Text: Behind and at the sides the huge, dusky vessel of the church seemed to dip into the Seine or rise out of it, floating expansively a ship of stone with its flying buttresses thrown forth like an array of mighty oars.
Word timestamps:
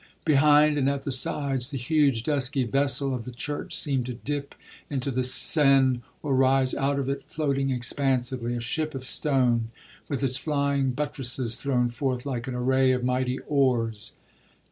Behind 0.25 0.79
and 0.79 0.89
at 0.89 1.03
the 1.03 1.11
sides 1.11 1.69
the 1.69 1.77
huge, 1.77 2.23
dusky 2.23 2.63
vessel 2.63 3.13
of 3.13 3.23
the 3.23 3.31
church 3.31 3.75
seemed 3.75 4.07
to 4.07 4.15
dip 4.15 4.55
into 4.89 5.11
the 5.11 5.21
Seine 5.23 6.01
or 6.23 6.33
rise 6.33 6.73
out 6.73 6.97
of 6.97 7.07
it, 7.07 7.21
floating 7.27 7.69
expansively 7.69 8.55
a 8.55 8.61
ship 8.61 8.95
of 8.95 9.03
stone 9.03 9.69
with 10.09 10.23
its 10.23 10.37
flying 10.37 10.89
buttresses 10.89 11.55
thrown 11.55 11.89
forth 11.89 12.25
like 12.25 12.47
an 12.47 12.55
array 12.55 12.93
of 12.93 13.03
mighty 13.03 13.37
oars. 13.47 14.13